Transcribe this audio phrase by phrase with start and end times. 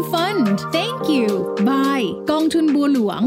[0.00, 0.46] ASEAN Fund
[0.76, 1.28] Thank you
[1.68, 3.22] Bye กองทุนบัวหลวง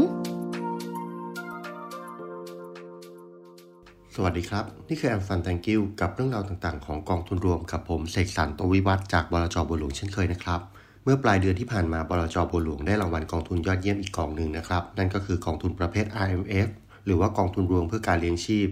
[4.14, 10.60] สวัสดีครับ นี่คือแอมฟันแตงกิวกับเรื่องราวต่างๆ ของกองทุนรวมกับผมเสกสรรตวิวัฒจากบลจบัวหลวงเช่นเคยนะครับ
[11.04, 16.68] เมื่อปลายเดือนที่ผ่านมาบลจบัวหลวงได้รางวัลกองทุนยอดเยี่ยมอีกกองหนึ่งนะครับ นั่นก็คือกองทุนประเภท IMF
[17.04, 18.68] หรือว่ากองทุนรวมเพื่อการเลี้ยงชีพ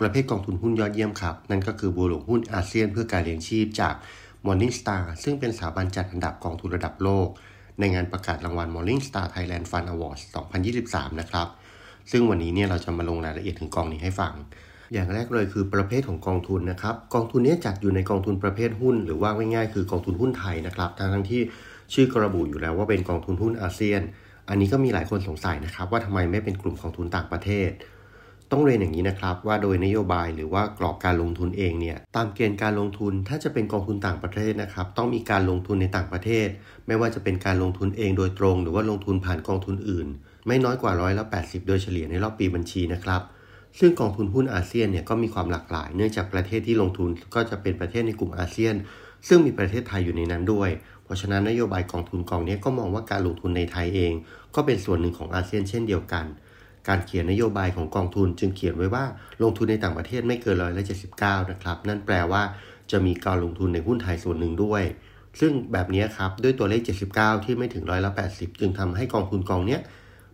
[0.00, 3.94] ประเภทกองทุนหุ้นยอดเยี่ยมครับ นั่นก็คือบัวหลวงหุ้นอาเซียนเพื่อการเลี้ยงชีพจาก
[4.46, 7.28] Morningstar ซึ่งเป็นสถาบันจัดอันดับกองทุนระดับโลก
[7.80, 10.22] ในงานประกาศรางวัล Morningstar Thailand Fund Awards
[10.70, 11.48] 2023 นะครับ
[12.10, 14.32] ซึ่งวันนี้เนี่ยเราจะมาลงรายละเอียดถึงกองนี้ให้ฟัง
[14.92, 21.42] อย่างแรกเลยคือประเภทของกองทุนนะครับ กองทุนนี้จัดอยู่ในกองทุนประเภทหุ้น หรือว่าง่ายๆคือกองทุนหุ้นไทยนะครับทั้งทั้งที่
[21.94, 24.02] ชื่อกระบุอยู่แล้วว่าเป็นกองทุนหุ้นอาเซียน
[24.48, 27.70] อันนี้ก็มีหลายคนสงสัยนะครับว่าทำไมไม่เป็นกลุ่มกองทุนต่างประเทศ
[28.52, 36.48] ต้องเรียนอย่างนี้นะครับว่าโดยนโยบายหรือว่ากรอบการลงทุนเองเนี่ยตามเกณฑ์การลงทุนถ้าจะเป็นกองทุนต่างประเทศนะครับต้องมีการลงทุนในต่างประเทศ
[36.86, 40.06] ไม่ว่าจะเป็นการลงทุนเองโดยตรง หรือว่าลงทุนผ่านกองทุนอื่น
[40.46, 43.22] ไม่น้อยกว่าร้อยละ80 โดยเฉลี่ยในรอบปีบัญชีนะครับ
[43.78, 48.74] ซึ่งกองทุนหุ้นอาเซียนเนี่ยก็มีความหลากหลาย เนื่องจากประเทศที่ลงทุนก็จะเป็นประเทศในกลุ่มอาเซียน
[49.28, 50.70] ซึ่งมีประเทศไทยอยู่ในนั้นด้วย
[51.04, 54.12] เพราะฉะนั้นนโยบายกองทุนกองนี้ก็มองว่าการลงทุนในไทยเอง
[54.54, 56.26] ก็เป็นส่วนหนึ่งของอาเซียนเช่นเดียวกัน
[56.88, 59.04] การเขียนนโยบายของกองทุนจึงเขียนไว้ว่า
[59.42, 60.84] ลงทุนในต่างประเทศไม่เกินร้อยละ
[61.16, 62.42] 79นะครับ นั่นแปลว่า
[62.90, 64.82] จะมีการลงทุนในหุ้นไทยส่วนหนึ่งด้วย
[65.40, 66.80] ซึ่งแบบนี้ครับด้วยตัวเลข
[67.12, 69.80] 79 ที่ไม่ถึงร้อยละ80 จึงทำให้กองทุนกองเนี้ย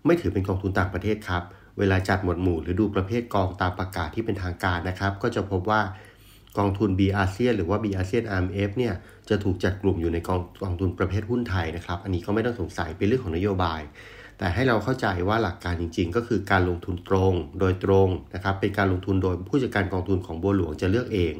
[0.06, 1.42] ไม่ถือเป็นกองทุนต่างประเทศครับ
[1.78, 5.80] เวลาจัดหมวดหมู่หรือดูประเภทกองตามประกาศที่เป็นทางการนะครับ ก็จะพบว่า
[6.58, 8.94] กองทุน B อาเซียนหรือว่า B อาเซียน RMF เนี่ย
[9.28, 13.80] จะถูกจัดกลุ่มอยู่ในกองกองทุนประเภทหุ้นไทยนะครับ อันนี้ก็ไม่ต้องสงสัยเป็นเรื่องของนโยบาย
[14.38, 21.34] แต่ให้เราเข้าใจว่าหลักการจริง ๆ ก็คือการลงทุนตรงโดยตรงนะครับเป็นการลงทุนโดยผู้จัดการกองทุนของบัวหลวงจะเลือกเอง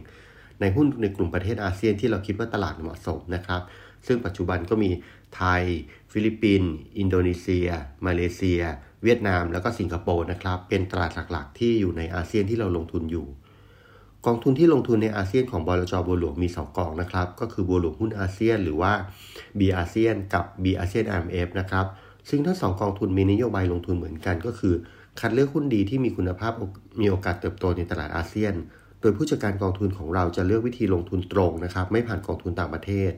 [0.60, 3.62] ในหุ้นในกลุ่มประเทศอาเซียนที่เราคิดว่าตลาดเหมาะสมนะครับ
[4.06, 4.90] ซึ่งปัจจุบันก็มี
[5.36, 5.62] ไทย
[6.12, 7.68] ฟิลิปปินส์อินโดนีเซีย
[8.06, 8.60] มาเลเซีย
[9.04, 13.26] เวียดนาม แล้วก็สิงคโปร์นะครับเป็นตลาดหลักๆ ที่อยู่ในอาเซียนที่เราลงทุนอยู่
[14.26, 18.92] กองทุนที่ลงทุนในอาเซียนของบลจบัวหลวงมี 2 กองนะครับ ก็คือบัวหลวงหุ้นอาเซียน หรือว่า
[19.58, 21.86] B-ASEAN กับ B-ASEAN RMF นะครับ
[22.28, 24.74] ซึ่งทั้งสองกองทุนมีนโยบายลงทุนเหมือนกันก็คือ
[25.20, 26.52] คัดเลือกหุ้นดีที่มีคุณภาพ
[27.00, 28.54] มีโอกาสเติบโตในตลาดอาเซียน
[29.00, 33.12] โดยผู้จัดการกองทุนของเราจะเลือกวิธีลงทุนตรงนะครับไม่ผ่านกองทุนต่างประเทศ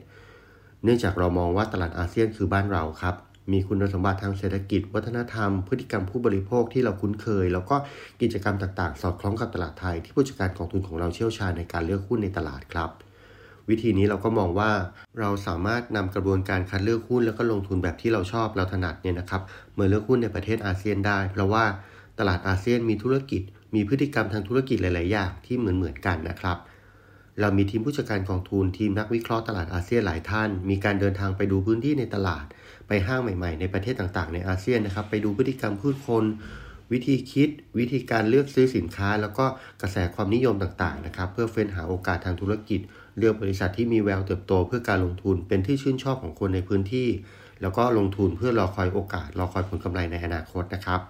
[0.83, 3.15] เนื่องจากเรามองว่าตลาดอาเซียนคือบ้านเราครับ
[3.51, 7.75] มีคุณสมบัติทางเศรษฐกิจ วัฒนธรรม พฤติกรรมผู้บริโภคที่เราคุ้นเคย แล้วก็
[8.21, 12.89] กิจกรรมต่างๆ สอดคล้องกับตลาดไทย ที่ผู้จัดการกองทุนของเราเชี่ยวชาญในการเลือกหุ้นในตลาดครับ
[13.69, 14.71] วิธีนี้เราก็มองว่า
[15.19, 19.41] เราสามารถนำกระบวนการคัดเลือกหุ้นแล้วก็ลงทุนแบบที่เราชอบเราถนัดเนี่ยนะครับ
[19.77, 21.65] มาเลือกหุ้นในประเทศอาเซียนได้ เพราะว่า
[22.19, 23.41] ตลาดอาเซียนมีธุรกิจ
[23.75, 26.57] มีพฤติกรรมทางธุรกิจหลาย ๆ อย่างที่เหมือนเหมือนกันนะครับ
[27.41, 32.45] เรามีทีมผู้จัดการกองทุนทีมนักวิเคราะห์ตลาดอาเซียนหลายท่าน มีการเดินทางไปดูพื้นที่ในตลาด
[32.87, 36.23] ไปห้างใหม่ ๆ ในประเทศต่าง ๆ ในอาเซียนนะครับ ไปดูพฤติกรรมผู้คน
[36.91, 39.45] วิธีคิดวิธีการเลือกซื้อสินค้า แล้วก็
[39.81, 42.79] กระแสความนิยมต่างๆนะครับ เพื่อเฟ้นหาโอกาสทางธุรกิจ
[43.17, 47.07] เลือกบริษัทที่มีแววเติบโตเพื่อการลงทุนเป็นที่ชื่นชอบของคนในพื้นที่
[47.61, 51.01] แล้วก็ลงทุนเพื่อรอคอยโอกาส รอคอยผลกำไรในอนาคตนะครับ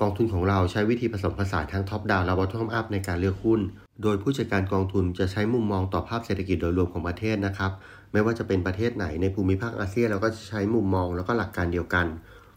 [0.00, 3.60] กองทุนของเราใช้วิธีผสมผสานทั้ง top-down และ bottom-up ในการเลือกหุ้น
[4.02, 7.72] โดยผู้จัดการกองทุนจะใช้มุมมองต่อภาพเศรษฐกิจโดยรวมของประเทศนะครับ
[8.12, 12.06] ไม่ว่าจะเป็นประเทศไหนในภูมิภาคอาเซียนเราก็จะใช้มุมมองแล้วก็หลักการเดียวกัน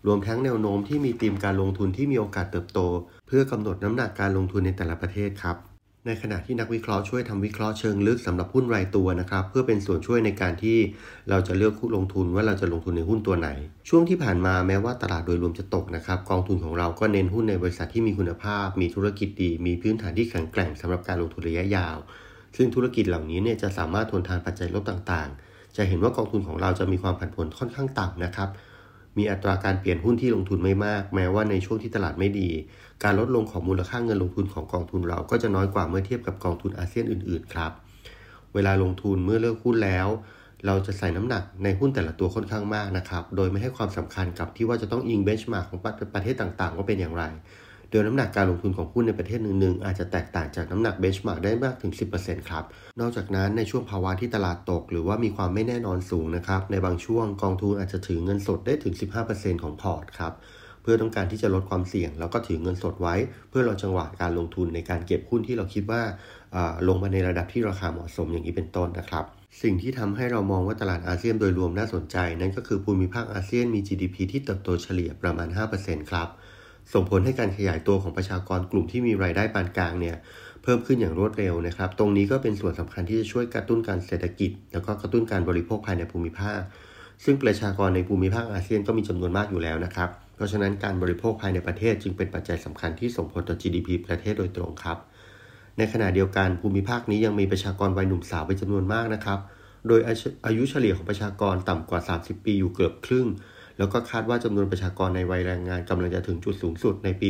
[0.08, 2.80] รวมทั้งแนวโน้มที่มีธีมการลงทุนที่มีโอกาสเติบโต
[3.28, 5.58] เพื่อกำหนดน้ำหนักการลงทุนในแต่ละประเทศครับ
[6.08, 10.78] ในขณะที่นักวิเคราะห์ช่วยทำวิเคราะห์เชิงลึกสำหรับหุ้นรายตัวนะครับ เพื่อเป็นส่วนช่วยในการที่
[11.30, 13.50] เราจะเลือกหุ้นลงทุนว่าเราจะลงทุนในหุ้นตัวไหน
[13.90, 21.98] ช่วงที่ผ่านมาแม้ว่าตลาดโดยรวมจะตกนะครับกองทุนของเราก็เน้นหุ้นในบริษัทที่มีคุณภาพ มีธุรกิจดี มีพื้นฐานที่แข็งแกร่งสำหรับการลงทุนระยะยาว
[22.58, 28.50] ซึ่งธุรกิจเหล่านี้เนี่ยจะสามารถทนทานปัจจัยลบต่างๆ จะเห็นว่ากองทุนของเราจะมีความผันผวนค่อนข้างต่ำนะครับ
[29.18, 32.50] มีอัตราการเปลี่ยนหุ้นที่ลงทุนไม่มาก แม้ว่าในช่วงที่ตลาดไม่ดี
[33.04, 37.72] การลดลงของมูลค่าเงินลงทุนของกองทุนเราก็จะน้อยกว่าเมื่อเทียบกับกองทุนอาเซียนอื่น ๆ ครับ
[38.54, 40.08] เวลาลงทุนเมื่อเลือกหุ้นแล้ว
[40.66, 45.80] เราจะใส่น้ำหนักในหุ้นแต่ละตัวค่อนข้างมากนะครับ โดยไม่ให้ความสำคัญกับที่ว่าจะต้องอิง benchmark ของ
[46.16, 47.24] ประเทศต่าง ๆ ว่าเป็นอย่างไร
[47.92, 52.64] โดยน้ำหนักการลงทุนของหุ้นในประเทศหนึ่งๆอาจจะแตกต่างจากน้ำหนัก benchmark ได้มากถึง 10%ครับ
[53.00, 58.94] นอกจากนั้นในช่วงภาวะที่ตลาดตก หรือว่ามีความไม่แน่นอนสูงนะครับในบางช่วงกองทุนอาจจะถือเงินสดได้ถึง
[59.28, 60.34] 15%ของพอร์ตครับ
[60.82, 63.16] เพื่อต้องการที่จะลดความเสี่ยง แล้วก็ถือเงินสดไว้
[63.50, 66.02] เพื่อรอจังหวะการลงทุนในการเก็บหุ้นที่เราคิดว่า
[66.88, 69.26] ลงมาในระดับที่ราคาเหมาะสมอย่างนี้เป็นต้นนะครับ
[69.62, 75.48] สิ่งที่ทำให้เรามองว่าตลาดอาเซียนโดยรวมน่าสนใจ นั่นก็คือภูมิภาคอาเซียนมี GDP ที่เติบโตเฉลี่ยประมาณ
[75.80, 76.30] 5%ครับ
[76.94, 80.16] ส่งผลให้การขยายตัวของประชากรกลุ่มที่มีรายได้ปานกลางเนี่ย
[80.64, 86.60] เพิ่มขึ้นอย่างรวดเร็วนะครับ ตรงนี้ก็เป็นส่วนสำคัญที่จะช่วยกระตุ้นการเศรษฐกิจ แล้วก็กระตุ้นการบริโภคภายในภูมิภาค
[87.24, 94.98] ซึ่งประชากรในภูมิภาคอาเซียนก็มีจำนวนมากอยู่แล้วนะครับ เพราะฉะนั้นการบริโภคภายในประเทศจึงเป็นปัจจัยสำคัญที่ส่งผลต่อ GDP ประเทศโดยตรงครับ
[95.78, 99.40] ในขณะเดียวกันภูมิภาคนี้ยังมีประชากรวัยหนุ่มสาวเป็นจำนวนมากนะครับ
[99.88, 100.00] โดย
[100.46, 103.28] อายุเฉลี่ยของประชากรต่ำกว่า 30 ปีอยู่เกือบครึ่ง
[103.82, 107.28] แล้วก็คาดว่าจำนวนประชากรในวัยแรงงานกำลังจะถึงจุดสูงสุดในปี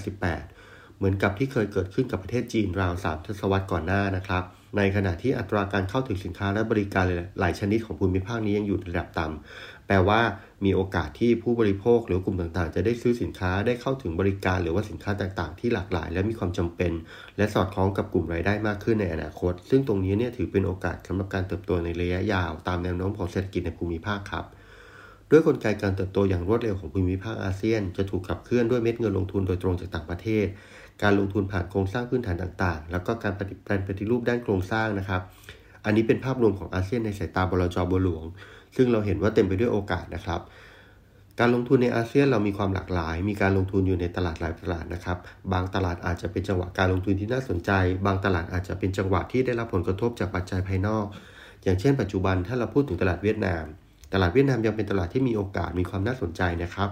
[0.00, 4.42] 2588 เหมือนกับที่เคยเกิดขึ้นกับประเทศจีนราว3ทศวรรษก่อนหน้านะครับ
[4.76, 7.04] ในขณะที่อัตราการเข้าถึงสินค้าและบริการ
[7.40, 10.20] หลายชนิดของภูมิภาคนี้ยังอยู่ระดับต่ำแปลว่า
[10.64, 16.92] มีโอกาสที่ผู้บริโภคหรือกลุ่มต่างๆ จะได้ซื้อสินค้าได้เข้าถึงบริการหรือว่าสินค้าต่างๆ ที่หลากหลาย และมีความจำเป็น
[17.36, 24.44] และสอดคล้องกับกลุ่มรายได้มากขึ้นในอนาคต ซึ่งตรงนี้เนี่ยถือเป็นโอกาสสำหรับการเติบโตในระยะยาว ตามแนวโน้มของเศรษฐกิจในภูมิภาคครับ
[25.30, 30.46] ด้วยกลไกการเติบโตอย่างรวดเร็วของภูมิภาคอาเซียน จะถูกขับเคลื่อนด้วยเม็ดเงินลงทุนโดยตรงจากต่างประเทศ
[31.02, 35.20] การลงทุนผ่านโครงสร้างพื้นฐานต่างๆ แล้วก็การปฏิบัติปฏิรูปด้านโครงสร้างนะครับ
[35.84, 38.24] อันนี้เป็นภาพรวมของอาเซียนในสายตาบลจบัวหลวง
[38.76, 40.40] ซึ่งเราเห็นว่าเต็มไปด้วยโอกาสนะครับ
[41.40, 45.18] การลงทุนในอาเซียนเรามีความหลากหลาย มีการลงทุนอยู่ในตลาดหลายตลาดนะครับ
[45.52, 47.70] บางตลาดอาจจะเป็นจังหวะการลงทุนที่น่าสนใจ
[48.06, 51.06] บางตลาดอาจจะเป็นจังหวะที่ได้รับผลกระทบจากปัจจัยภายนอก
[51.62, 53.64] อย่างเช่น ปัจจุบันถ้าเราพูดถึงตลาดเวียดนาม
[54.12, 56.88] ตลาดเวียดนามยังเป็นตลาดที่มีโอกาสมีความน่าสนใจนะครับ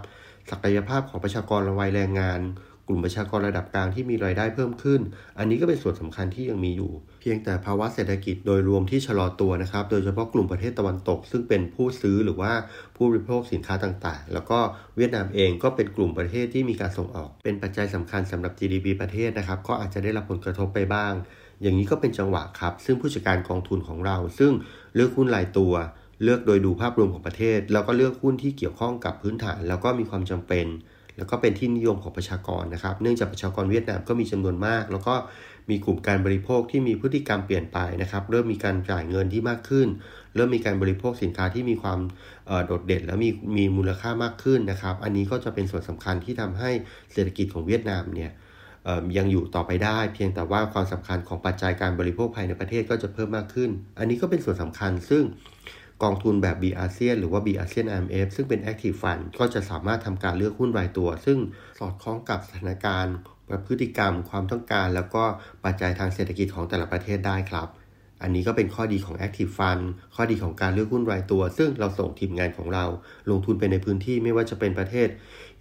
[0.51, 2.41] ศักยภาพของประชากรวัยแรงงาน
[2.89, 5.01] กลุ่มประชากรระดับกลางที่มีรายได้เพิ่มขึ้น
[5.39, 12.53] อันนี้ก็เป็นส่วนสำคัญที่ยังมีอยู่ เพียงแต่ภาวะเศรษฐกิจโดยรวมที่ชะลอตัวนะครับ โดยเฉพาะกลุ่มประเทศตะวันตก ซึ่งเป็นผู้ซื้อหรือว่า
[12.97, 14.59] ผู้บริโภคสินค้าต่างๆ แล้วก็
[14.97, 21.13] เวียดนามเองก็เป็นกลุ่มประเทศที่มีการส่งออก เป็นปัจจัยสำคัญสำหรับ GDP ประเทศนะครับ ก็อาจจะได้รับผลกระทบไปบ้าง
[21.63, 24.53] อย่างนี้ก็เป็นจังหวะครับ ซึ่งผู้จัดการกองทุนของเรา ซึ่ง
[24.95, 25.73] เลือกหุ้นรายตัว
[26.23, 30.67] เลือกโดยดูภาพรวมของประเทศ แล้วก็เลือกหุ้นที่เกี่ยวข้องกับพื้นฐาน แล้วก็มีความจำเป็น
[31.17, 35.15] แล้วก็เป็นที่นิยมของประชากรนะครับ เนื่องจากประชากรเวียดนามก็มีจำนวนมาก แล้วก็
[35.71, 39.89] มีกลุ่มการบริโภคที่มีพฤติกรรมเปลี่ยนไปนะครับ เริ่มมีการจ่ายเงินที่มากขึ้น
[40.35, 41.99] เริ่มมีการบริโภคสินค้าที่มีความ
[42.67, 46.71] โดดเด่น และมีมีมูลค่ามากขึ้นนะครับ อันนี้ก็จะเป็นส่วนสำคัญที่ทำให้
[47.13, 48.31] เศรษฐกิจของเวียดนามเนี่ย
[49.17, 55.25] ยังอยู่ต่อไปได้ เพียงแต่ว่าความสำคัญของปัจจัยการบริโภคภายในประเทศก็จะเพิ่มมากขึ้น อันนี้ก็เป็นส่วนสำคัญซึ่ง
[56.03, 61.39] กองทุนแบบ B-ASEAN หรือว่า B-ASEAN RMF ซึ่งเป็น Active Fund ก็จะสามารถทำการเลือกหุ้นรายตัว ซึ่ง
[61.79, 63.17] สอดคล้องกับสถานการณ์
[63.67, 65.25] พฤติกรรม ความต้องการ แล้วก็
[65.65, 67.69] ปัจจัยทางเศรษฐกิจของแต่ละประเทศได้ครับ
[68.25, 69.85] อันนี้ก็เป็นข้อดีของ Active Fund
[70.15, 72.85] ข้อดีของการเลือกหุ้นรายตัว ซึ่งเราส่งทีมงานของเรา
[73.31, 75.09] ลงทุนไปในพื้นที่ไม่ว่าจะเป็นประเทศ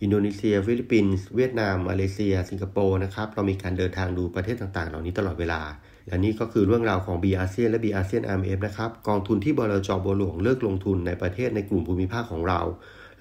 [0.02, 5.62] อินโดนีเซีย ฟิลิปปินส์ เวียดนาม มาเลเซีย สิงคโปร์นะครับ เรามีการเดินทางดูประเทศต่างๆ เหล่านี้ตลอดเวลา
[6.08, 12.62] และนี่ก็คือเรื่องราวของ B อาเซียนและ B อาเซียน IMF นะครับ กองทุนที่บลจบัวหลวงเลือกลงทุนในประเทศในกลุ่มภูมิภาคของเรา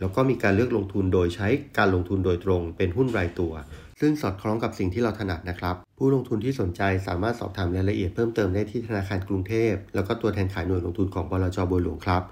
[0.00, 1.48] แล้วก็มีการเลือกลงทุนโดยใช้
[1.78, 3.52] การลงทุนโดยตรง เป็นหุ้นรายตัว
[4.00, 12.22] ซึ่งสอดคล้องกับสิ่งที่เราถนัดนะครับ ผู้ลงทุนที่สนใจสามารถสอบถามรายละเอียดเพิ่มเติมได้ที่ธนาคารกรุงเทพ แล้วก็ตัวแทนขายหน่วยลงทุนของบลจบัวหลวงครับ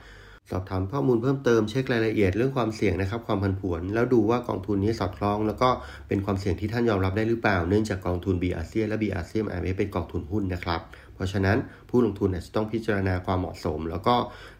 [0.50, 5.68] สอบถามข้อมูลเพิ่มเติมเช็ครายละเอียดเรื่องความเสี่ยงนะครับความผันผวน แล้วดูว่ากองทุนนี้สอดคล้อง แล้วก็
[6.08, 10.80] เป็นความเสี่ยงที่ท่านยอมรับได้หรือเปล่า เนื่องจากกองทุน B อาเซียและ B อาเซียนไอเป็นกองทุนหุ้นนะครับ
[11.14, 11.58] เพราะฉะนั้น
[11.88, 14.14] ผู้ลงทุนจะต้องพิจารณาความเหมาะสม แล้วก็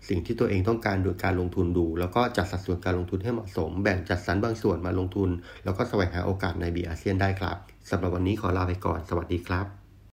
[0.09, 5.31] สิ่งที่ตัวเองต้องการโดยการลงทุนดู แล้วก็จัดสัดส่วนการลงทุนให้เหมาะสม แบ่งจัดสรรบางส่วนมาลงทุน
[5.65, 7.57] แล้วก็แสวงหาโอกาสใน B อาเซียนได้ครับ
[7.91, 9.80] สำหรับวันนี้ขอลาไปก่อน สวัสดีครับ